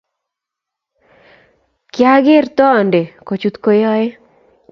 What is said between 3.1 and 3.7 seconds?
kochut